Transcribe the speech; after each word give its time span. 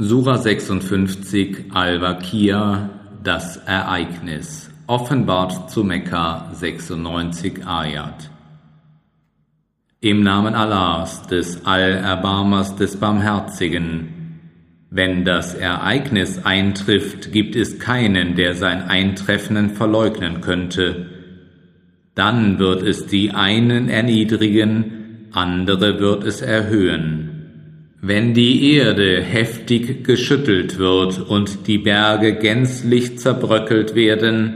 Sura 0.00 0.38
56 0.38 1.74
Al-Waqiya 1.74 2.88
Das 3.24 3.56
Ereignis 3.56 4.70
Offenbart 4.86 5.72
zu 5.72 5.82
Mekka 5.82 6.52
96 6.54 7.66
Ayat 7.66 8.30
Im 9.98 10.22
Namen 10.22 10.54
Allahs, 10.54 11.26
des 11.26 11.66
Allerbarmers, 11.66 12.76
des 12.76 12.94
Barmherzigen. 12.98 14.38
Wenn 14.88 15.24
das 15.24 15.54
Ereignis 15.54 16.44
eintrifft, 16.44 17.32
gibt 17.32 17.56
es 17.56 17.80
keinen, 17.80 18.36
der 18.36 18.54
sein 18.54 18.82
Eintreffen 18.82 19.70
verleugnen 19.70 20.40
könnte. 20.40 21.08
Dann 22.14 22.60
wird 22.60 22.82
es 22.82 23.06
die 23.06 23.32
einen 23.32 23.88
erniedrigen, 23.88 25.28
andere 25.32 25.98
wird 25.98 26.22
es 26.22 26.40
erhöhen. 26.40 27.27
Wenn 28.00 28.32
die 28.32 28.74
Erde 28.74 29.20
heftig 29.20 30.04
geschüttelt 30.04 30.78
wird 30.78 31.18
und 31.18 31.66
die 31.66 31.78
Berge 31.78 32.36
gänzlich 32.36 33.18
zerbröckelt 33.18 33.96
werden, 33.96 34.54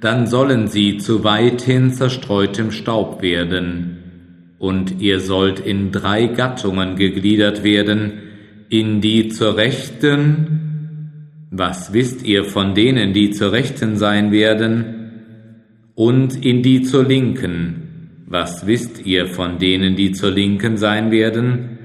dann 0.00 0.26
sollen 0.26 0.68
sie 0.68 0.96
zu 0.96 1.22
weithin 1.22 1.92
zerstreutem 1.92 2.70
Staub 2.70 3.20
werden. 3.20 3.98
Und 4.58 5.02
ihr 5.02 5.20
sollt 5.20 5.60
in 5.60 5.92
drei 5.92 6.26
Gattungen 6.28 6.96
gegliedert 6.96 7.62
werden, 7.62 8.22
in 8.70 9.02
die 9.02 9.28
zur 9.28 9.56
Rechten, 9.56 11.46
was 11.50 11.92
wisst 11.92 12.24
ihr 12.24 12.44
von 12.44 12.74
denen, 12.74 13.12
die 13.12 13.30
zur 13.30 13.52
Rechten 13.52 13.96
sein 13.96 14.32
werden, 14.32 14.94
und 15.94 16.44
in 16.44 16.62
die 16.62 16.82
zur 16.82 17.04
Linken, 17.04 18.22
was 18.26 18.66
wisst 18.66 19.04
ihr 19.04 19.26
von 19.26 19.58
denen, 19.58 19.94
die 19.96 20.12
zur 20.12 20.30
Linken 20.30 20.76
sein 20.76 21.10
werden, 21.10 21.77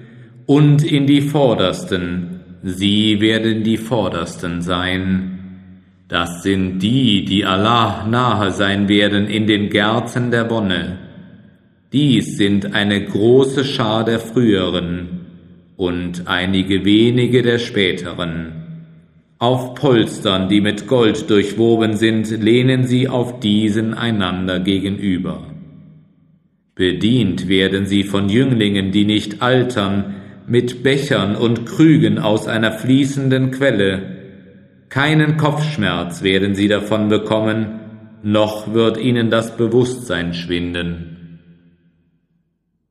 und 0.45 0.83
in 0.83 1.07
die 1.07 1.21
Vordersten, 1.21 2.41
sie 2.63 3.21
werden 3.21 3.63
die 3.63 3.77
Vordersten 3.77 4.61
sein. 4.61 5.29
Das 6.07 6.43
sind 6.43 6.79
die, 6.79 7.25
die 7.25 7.45
Allah 7.45 8.05
nahe 8.07 8.51
sein 8.51 8.89
werden 8.89 9.27
in 9.27 9.47
den 9.47 9.69
Gärten 9.69 10.31
der 10.31 10.49
Wonne. 10.49 10.99
Dies 11.91 12.37
sind 12.37 12.73
eine 12.73 13.05
große 13.05 13.63
Schar 13.63 14.03
der 14.03 14.19
früheren 14.19 15.21
und 15.77 16.27
einige 16.27 16.85
wenige 16.85 17.41
der 17.41 17.59
späteren. 17.59 18.63
Auf 19.39 19.75
Polstern, 19.75 20.49
die 20.49 20.61
mit 20.61 20.87
Gold 20.87 21.29
durchwoben 21.29 21.95
sind, 21.95 22.29
lehnen 22.41 22.85
sie 22.85 23.07
auf 23.07 23.39
diesen 23.39 23.93
einander 23.93 24.59
gegenüber. 24.59 25.47
Bedient 26.75 27.47
werden 27.47 27.85
sie 27.85 28.03
von 28.03 28.29
Jünglingen, 28.29 28.91
die 28.91 29.05
nicht 29.05 29.41
altern, 29.41 30.15
mit 30.47 30.83
Bechern 30.83 31.35
und 31.35 31.65
Krügen 31.65 32.19
aus 32.19 32.47
einer 32.47 32.71
fließenden 32.71 33.51
Quelle. 33.51 34.17
Keinen 34.89 35.37
Kopfschmerz 35.37 36.23
werden 36.23 36.55
sie 36.55 36.67
davon 36.67 37.09
bekommen, 37.09 37.79
noch 38.23 38.73
wird 38.73 38.97
ihnen 38.97 39.29
das 39.29 39.57
Bewusstsein 39.57 40.33
schwinden. 40.33 41.39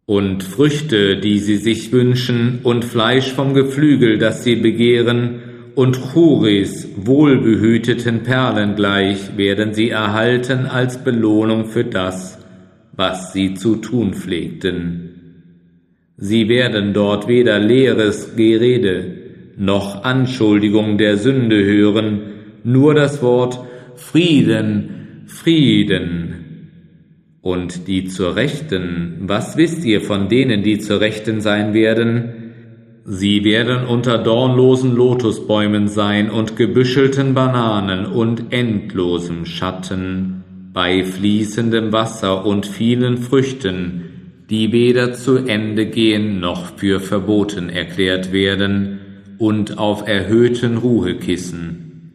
Und 0.05 0.43
Früchte, 0.43 1.17
die 1.19 1.39
sie 1.39 1.57
sich 1.57 1.93
wünschen, 1.93 2.61
und 2.65 2.85
Fleisch 2.85 3.33
vom 3.33 3.55
Geflügel, 3.55 4.19
das 4.19 4.45
sie 4.45 4.57
begehren, 4.57 5.41
und 5.75 5.99
Churis, 6.13 6.89
wohlbehüteten 6.97 8.25
Perlen 8.25 8.75
gleich, 8.75 9.37
werden 9.37 9.73
sie 9.73 9.89
erhalten 9.89 10.67
als 10.67 11.03
Belohnung 11.03 11.67
für 11.67 11.85
das, 11.85 12.39
was 12.93 13.33
sie 13.33 13.55
zu 13.55 13.77
tun 13.77 14.13
pflegten. 14.13 15.13
Sie 16.17 16.49
werden 16.49 16.93
dort 16.93 17.29
weder 17.29 17.59
leeres 17.59 18.37
Gerede 18.37 19.23
noch 19.57 20.05
Anschuldigung 20.05 20.99
der 20.99 21.17
Sünde 21.17 21.65
hören, 21.65 22.21
nur 22.65 22.95
das 22.95 23.23
Wort 23.23 23.59
Frieden, 23.97 25.25
Frieden. 25.27 26.35
Und 27.41 27.89
die 27.89 28.07
zur 28.07 28.37
Rechten, 28.37 29.23
was 29.23 29.57
wisst 29.57 29.85
ihr 29.85 30.01
von 30.01 30.29
denen, 30.29 30.63
die 30.63 30.79
zur 30.79 31.01
Rechten 31.01 31.41
sein 31.41 31.75
werden? 31.75 32.35
Sie 33.05 33.43
werden 33.45 33.85
unter 33.87 34.19
dornlosen 34.19 34.95
Lotusbäumen 34.95 35.89
sein 35.89 36.31
und 36.31 36.57
gebüschelten 36.57 37.35
Bananen 37.35 38.07
und 38.07 38.53
endlosem 38.53 39.45
Schatten, 39.45 40.45
bei 40.73 41.05
fließendem 41.05 41.93
Wasser 41.93 42.47
und 42.47 42.65
vielen 42.65 43.19
Früchten, 43.19 44.12
die 44.53 44.71
weder 44.71 45.15
zu 45.15 45.39
Ende 45.39 45.87
gehen 45.87 46.39
noch 46.39 46.77
für 46.77 47.01
verboten 47.01 47.71
erklärt 47.71 48.33
werden 48.33 49.01
und 49.39 49.79
auf 49.79 50.07
erhöhten 50.07 50.77
Ruhekissen. 50.77 52.13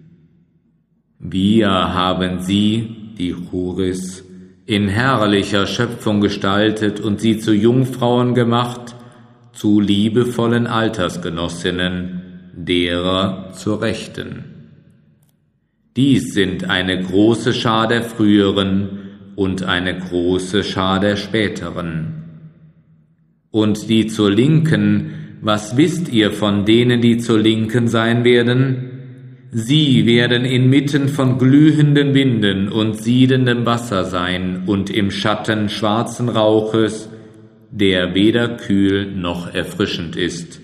Wir 1.18 1.72
haben 1.72 2.42
sie, 2.42 2.96
die 3.18 3.34
Churis, 3.34 4.24
in 4.68 4.88
herrlicher 4.88 5.66
Schöpfung 5.66 6.22
gestaltet 6.22 7.00
und 7.00 7.20
sie 7.20 7.40
zu 7.40 7.56
Jungfrauen 7.56 8.36
gemacht, 8.36 8.96
zu 9.53 9.80
liebevollen 9.80 10.68
Altersgenossinnen, 10.68 12.52
derer 12.53 13.52
zur 13.53 13.81
Rechten. 13.81 14.46
Dies 15.96 16.36
sind 16.36 16.70
eine 16.70 17.02
große 17.02 17.56
Schar 17.56 17.88
der 17.88 18.03
früheren 18.03 19.00
und 19.36 19.64
eine 19.64 19.97
große 19.97 20.64
Schar 20.64 21.00
der 21.00 21.16
späteren 21.16 22.16
und 23.52 23.90
die 23.90 24.08
zur 24.08 24.31
Linken, 24.31 25.38
was 25.41 25.78
wisst 25.78 26.12
ihr 26.12 26.31
von 26.31 26.66
denen, 26.66 27.02
die 27.02 27.18
zur 27.18 27.40
Linken 27.40 27.88
sein 27.88 28.24
werden? 28.24 28.91
Sie 29.52 30.06
werden 30.06 30.46
inmitten 30.46 31.08
von 31.08 31.38
glühenden 31.38 32.13
Winden 32.13 32.68
und 32.69 33.02
siedendem 33.02 33.66
Wasser 33.66 34.03
sein 34.03 34.63
und 34.66 34.90
im 34.90 35.09
Schatten 35.09 35.69
schwarzen 35.69 36.30
Rauches, 36.30 37.09
der 37.72 38.13
weder 38.13 38.50
kühl 38.50 39.12
noch 39.16 39.53
erfrischend 39.53 40.16
ist. 40.16 40.62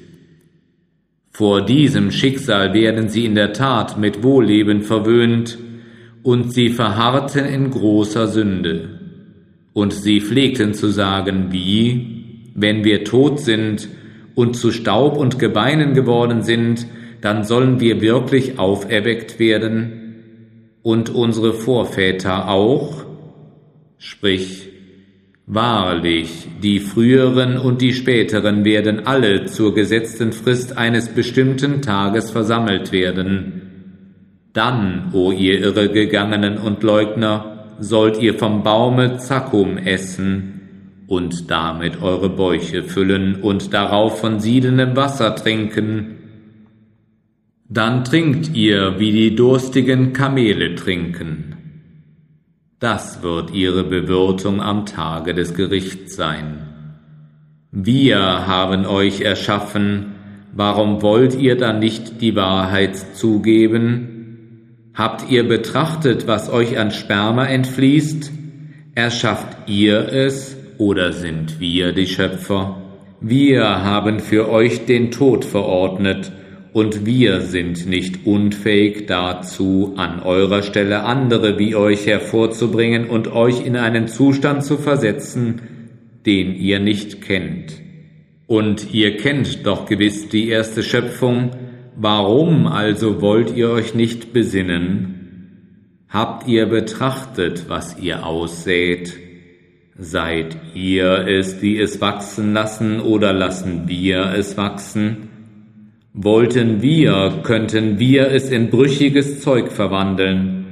Vor 1.31 1.65
diesem 1.65 2.11
Schicksal 2.11 2.73
werden 2.73 3.09
sie 3.09 3.25
in 3.25 3.35
der 3.35 3.53
Tat 3.53 3.97
mit 3.97 4.21
Wohlleben 4.21 4.81
verwöhnt, 4.81 5.57
und 6.23 6.53
sie 6.53 6.69
verharrten 6.69 7.45
in 7.45 7.69
großer 7.69 8.27
Sünde. 8.27 8.99
Und 9.73 9.93
sie 9.93 10.21
pflegten 10.21 10.73
zu 10.73 10.87
sagen, 10.87 11.51
wie, 11.51 12.12
wenn 12.53 12.83
wir 12.83 13.03
tot 13.03 13.39
sind 13.39 13.87
und 14.35 14.55
zu 14.55 14.71
Staub 14.71 15.17
und 15.17 15.39
Gebeinen 15.39 15.93
geworden 15.93 16.41
sind, 16.43 16.87
dann 17.21 17.43
sollen 17.43 17.79
wir 17.79 18.01
wirklich 18.01 18.59
auferweckt 18.59 19.39
werden 19.39 20.03
und 20.81 21.09
unsere 21.09 21.53
Vorväter 21.53 22.49
auch? 22.49 23.05
Sprich, 23.97 24.69
wahrlich, 25.45 26.47
die 26.61 26.79
früheren 26.79 27.57
und 27.57 27.81
die 27.81 27.93
späteren 27.93 28.65
werden 28.65 29.07
alle 29.07 29.45
zur 29.45 29.73
gesetzten 29.73 30.33
Frist 30.33 30.77
eines 30.77 31.09
bestimmten 31.09 31.81
Tages 31.81 32.31
versammelt 32.31 32.91
werden. 32.91 33.61
Dann, 34.51 35.11
o 35.13 35.31
ihr 35.31 35.59
Irregegangenen 35.59 36.57
und 36.57 36.83
Leugner, 36.83 37.75
sollt 37.79 38.21
ihr 38.21 38.35
vom 38.35 38.63
Baume 38.63 39.17
Zakum 39.17 39.77
essen, 39.77 40.62
und 41.07 41.51
damit 41.51 42.01
eure 42.01 42.29
Bäuche 42.29 42.83
füllen 42.83 43.41
und 43.41 43.73
darauf 43.73 44.19
von 44.19 44.39
siedendem 44.39 44.95
Wasser 44.95 45.35
trinken. 45.35 46.17
Dann 47.69 48.03
trinkt 48.03 48.55
ihr, 48.55 48.99
wie 48.99 49.11
die 49.11 49.35
durstigen 49.35 50.13
Kamele 50.13 50.75
trinken. 50.75 51.55
Das 52.79 53.23
wird 53.23 53.51
ihre 53.51 53.83
Bewirtung 53.83 54.61
am 54.61 54.85
Tage 54.85 55.33
des 55.33 55.53
Gerichts 55.53 56.15
sein. 56.15 56.73
Wir 57.71 58.19
haben 58.45 58.85
euch 58.85 59.21
erschaffen, 59.21 60.13
warum 60.53 61.01
wollt 61.01 61.33
ihr 61.35 61.57
dann 61.57 61.79
nicht 61.79 62.21
die 62.21 62.35
Wahrheit 62.35 62.95
zugeben? 63.15 64.89
Habt 64.93 65.31
ihr 65.31 65.47
betrachtet, 65.47 66.27
was 66.27 66.51
euch 66.51 66.77
an 66.77 66.91
Sperma 66.91 67.45
entfließt? 67.45 68.31
Erschafft 68.93 69.67
ihr 69.67 70.07
es 70.13 70.55
oder 70.77 71.13
sind 71.13 71.59
wir 71.59 71.93
die 71.93 72.07
Schöpfer? 72.07 72.81
Wir 73.21 73.83
haben 73.83 74.19
für 74.19 74.49
euch 74.49 74.85
den 74.85 75.11
Tod 75.11 75.45
verordnet, 75.45 76.31
und 76.73 77.05
wir 77.05 77.41
sind 77.41 77.85
nicht 77.85 78.25
unfähig 78.25 79.05
dazu, 79.05 79.93
an 79.95 80.21
eurer 80.21 80.63
Stelle 80.63 81.03
andere 81.03 81.59
wie 81.59 81.75
euch 81.75 82.07
hervorzubringen 82.07 83.09
und 83.09 83.31
euch 83.31 83.63
in 83.63 83.77
einen 83.77 84.07
Zustand 84.07 84.63
zu 84.63 84.77
versetzen, 84.77 85.61
den 86.25 86.55
ihr 86.55 86.79
nicht 86.79 87.21
kennt. 87.21 87.79
Und 88.47 88.91
ihr 88.91 89.17
kennt 89.17 89.67
doch 89.67 89.85
gewiss 89.85 90.29
die 90.29 90.49
erste 90.49 90.81
Schöpfung, 90.81 91.51
warum 91.95 92.65
also 92.65 93.21
wollt 93.21 93.55
ihr 93.55 93.69
euch 93.69 93.93
nicht 93.93 94.33
besinnen? 94.33 96.05
Habt 96.09 96.47
ihr 96.47 96.65
betrachtet, 96.65 97.65
was 97.67 97.99
ihr 97.99 98.25
aussät? 98.25 99.13
Seid 99.97 100.57
ihr 100.73 101.27
es, 101.27 101.59
die 101.59 101.79
es 101.79 102.01
wachsen 102.01 102.53
lassen, 102.53 102.99
oder 102.99 103.31
lassen 103.31 103.87
wir 103.87 104.33
es 104.35 104.57
wachsen? 104.57 105.29
Wollten 106.13 106.81
wir, 106.81 107.41
könnten 107.43 107.99
wir 107.99 108.31
es 108.31 108.49
in 108.49 108.71
brüchiges 108.71 109.41
Zeug 109.41 109.71
verwandeln, 109.71 110.65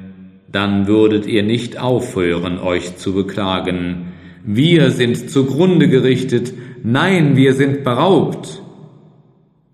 dann 0.52 0.88
würdet 0.88 1.28
ihr 1.28 1.44
nicht 1.44 1.80
aufhören, 1.80 2.58
euch 2.60 2.98
zu 2.98 3.14
beklagen. 3.14 4.08
Wir 4.44 4.90
sind 4.90 5.30
zugrunde 5.30 5.88
gerichtet, 5.88 6.54
nein, 6.84 7.36
wir 7.36 7.54
sind 7.54 7.84
beraubt. 7.84 8.62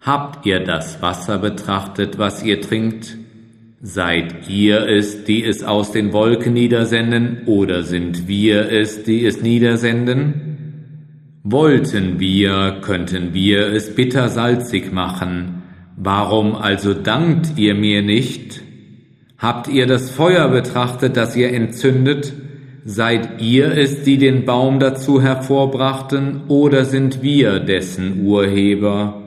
Habt 0.01 0.45
ihr 0.45 0.59
das 0.59 1.01
Wasser 1.01 1.37
betrachtet, 1.37 2.17
was 2.17 2.43
ihr 2.43 2.59
trinkt? 2.59 3.17
Seid 3.79 4.49
ihr 4.49 4.87
es, 4.87 5.23
die 5.23 5.43
es 5.43 5.63
aus 5.63 5.91
den 5.91 6.11
Wolken 6.11 6.53
niedersenden, 6.53 7.43
oder 7.45 7.83
sind 7.83 8.27
wir 8.27 8.71
es, 8.71 9.03
die 9.03 9.23
es 9.23 9.43
niedersenden? 9.43 11.39
Wollten 11.43 12.19
wir, 12.19 12.79
könnten 12.81 13.35
wir 13.35 13.67
es 13.67 13.93
bittersalzig 13.93 14.91
machen. 14.91 15.61
Warum 15.95 16.55
also 16.55 16.95
dankt 16.95 17.57
ihr 17.57 17.75
mir 17.75 18.01
nicht? 18.01 18.63
Habt 19.37 19.67
ihr 19.67 19.85
das 19.85 20.09
Feuer 20.09 20.49
betrachtet, 20.49 21.15
das 21.15 21.35
ihr 21.35 21.53
entzündet? 21.53 22.33
Seid 22.83 23.41
ihr 23.41 23.77
es, 23.77 24.01
die 24.01 24.17
den 24.17 24.45
Baum 24.45 24.79
dazu 24.79 25.21
hervorbrachten, 25.21 26.47
oder 26.47 26.83
sind 26.83 27.21
wir 27.21 27.59
dessen 27.59 28.25
Urheber? 28.25 29.26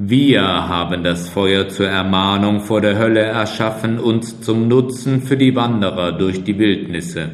Wir 0.00 0.42
haben 0.42 1.02
das 1.02 1.28
Feuer 1.28 1.68
zur 1.68 1.88
Ermahnung 1.88 2.60
vor 2.60 2.80
der 2.80 2.96
Hölle 2.98 3.18
erschaffen 3.18 3.98
und 3.98 4.44
zum 4.44 4.68
Nutzen 4.68 5.22
für 5.22 5.36
die 5.36 5.56
Wanderer 5.56 6.12
durch 6.12 6.44
die 6.44 6.56
Wildnisse. 6.56 7.30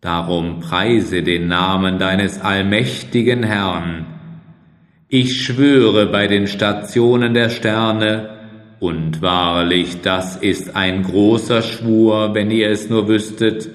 Darum 0.00 0.60
preise 0.60 1.22
den 1.22 1.48
Namen 1.48 1.98
deines 1.98 2.40
allmächtigen 2.40 3.42
Herrn. 3.42 4.06
Ich 5.10 5.42
schwöre 5.42 6.06
bei 6.06 6.26
den 6.28 6.46
Stationen 6.46 7.34
der 7.34 7.50
Sterne, 7.50 8.30
und 8.80 9.20
wahrlich, 9.20 10.00
das 10.00 10.36
ist 10.36 10.74
ein 10.74 11.02
großer 11.02 11.60
Schwur, 11.60 12.32
wenn 12.32 12.50
ihr 12.50 12.70
es 12.70 12.88
nur 12.88 13.06
wüsstet, 13.06 13.68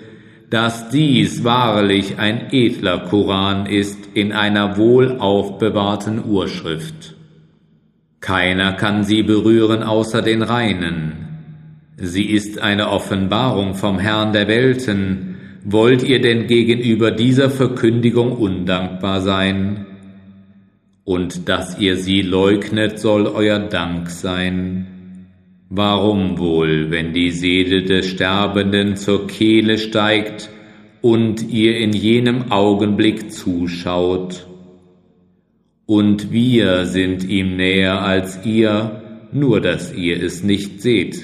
dass 0.54 0.90
dies 0.90 1.44
wahrlich 1.44 2.20
ein 2.20 2.54
edler 2.54 3.00
Koran 3.00 3.66
ist 3.66 3.98
in 4.14 4.32
einer 4.32 4.78
wohl 4.78 5.18
aufbewahrten 5.18 6.24
Urschrift. 6.24 7.16
Keiner 8.20 8.74
kann 8.74 9.04
sie 9.04 9.24
berühren 9.24 9.82
außer 9.82 10.22
den 10.22 10.44
Reinen. 10.44 11.14
Sie 11.98 12.26
ist 12.26 12.60
eine 12.60 12.90
Offenbarung 12.90 13.74
vom 13.74 13.98
Herrn 13.98 14.32
der 14.32 14.48
Welten. 14.48 15.38
Wollt 15.64 16.04
ihr 16.04 16.22
denn 16.22 16.46
gegenüber 16.46 17.10
dieser 17.10 17.50
Verkündigung 17.50 18.34
undankbar 18.34 19.22
sein? 19.22 19.88
Und 21.04 21.50
dass 21.50 21.80
ihr 21.80 21.98
sie 21.98 22.22
leugnet, 22.22 23.00
soll 23.00 23.26
euer 23.26 23.58
Dank 23.58 24.08
sein. 24.12 24.93
Warum 25.76 26.38
wohl, 26.38 26.92
wenn 26.92 27.14
die 27.14 27.32
Seele 27.32 27.82
des 27.82 28.08
Sterbenden 28.08 28.96
zur 28.96 29.26
Kehle 29.26 29.80
steigt 29.80 30.52
und 31.02 31.52
ihr 31.52 31.78
in 31.80 31.94
jenem 31.94 32.52
Augenblick 32.52 33.32
zuschaut? 33.32 34.46
Und 35.88 36.32
wir 36.32 36.86
sind 36.86 37.28
ihm 37.28 37.56
näher 37.56 38.04
als 38.04 38.46
ihr, 38.46 39.02
nur 39.32 39.62
dass 39.62 39.96
ihr 39.96 40.22
es 40.22 40.44
nicht 40.44 40.80
seht. 40.84 41.24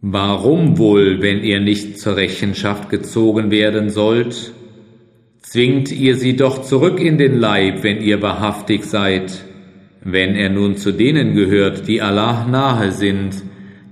Warum 0.00 0.78
wohl, 0.78 1.20
wenn 1.20 1.42
ihr 1.42 1.58
nicht 1.58 1.98
zur 1.98 2.14
Rechenschaft 2.16 2.90
gezogen 2.90 3.50
werden 3.50 3.90
sollt? 3.90 4.52
Zwingt 5.40 5.90
ihr 5.90 6.14
sie 6.14 6.36
doch 6.36 6.62
zurück 6.62 7.00
in 7.00 7.18
den 7.18 7.40
Leib, 7.40 7.82
wenn 7.82 8.00
ihr 8.00 8.22
wahrhaftig 8.22 8.84
seid. 8.84 9.44
Wenn 10.04 10.34
er 10.34 10.50
nun 10.50 10.76
zu 10.76 10.92
denen 10.92 11.34
gehört, 11.34 11.88
die 11.88 12.02
Allah 12.02 12.46
nahe 12.46 12.92
sind, 12.92 13.42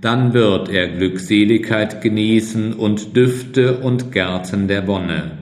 dann 0.03 0.35
wird 0.35 0.69
er 0.69 0.89
Glückseligkeit 0.89 2.03
genießen 2.03 2.75
und 2.75 3.17
Düfte 3.17 3.79
und 3.79 4.13
Gärten 4.13 4.69
der 4.69 4.87
Wonne. 4.87 5.39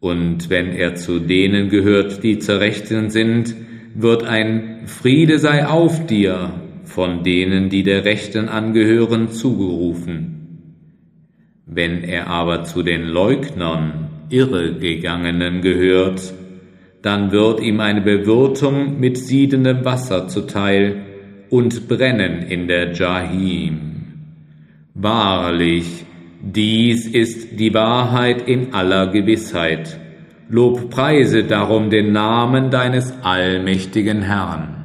Und 0.00 0.50
wenn 0.50 0.72
er 0.72 0.96
zu 0.96 1.18
denen 1.18 1.70
gehört, 1.70 2.22
die 2.22 2.38
zur 2.38 2.60
Rechten 2.60 3.10
sind, 3.10 3.54
wird 3.94 4.24
ein 4.24 4.82
Friede 4.86 5.38
sei 5.38 5.66
auf 5.66 6.06
dir 6.06 6.52
von 6.84 7.22
denen, 7.22 7.68
die 7.68 7.82
der 7.82 8.04
Rechten 8.04 8.48
angehören, 8.48 9.30
zugerufen. 9.30 10.34
Wenn 11.66 12.02
er 12.02 12.28
aber 12.28 12.64
zu 12.64 12.82
den 12.82 13.04
Leugnern, 13.04 14.08
Irregegangenen 14.30 15.62
gehört, 15.62 16.32
dann 17.02 17.30
wird 17.30 17.60
ihm 17.60 17.80
eine 17.80 18.00
Bewirtung 18.00 18.98
mit 18.98 19.18
siedendem 19.18 19.84
Wasser 19.84 20.28
zuteil 20.28 21.04
und 21.50 21.88
Brennen 21.88 22.42
in 22.42 22.68
der 22.68 22.92
Jahim. 22.92 23.80
Wahrlich, 24.94 26.04
dies 26.42 27.06
ist 27.06 27.58
die 27.58 27.72
Wahrheit 27.74 28.48
in 28.48 28.74
aller 28.74 29.08
Gewissheit. 29.08 29.98
Lob 30.48 30.90
preise 30.90 31.44
darum 31.44 31.90
den 31.90 32.12
Namen 32.12 32.70
deines 32.70 33.12
allmächtigen 33.22 34.22
Herrn. 34.22 34.77